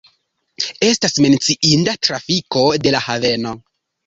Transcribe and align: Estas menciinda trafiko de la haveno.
Estas 0.87 1.13
menciinda 1.25 1.95
trafiko 2.09 2.65
de 2.87 2.95
la 2.97 3.03
haveno. 3.11 3.55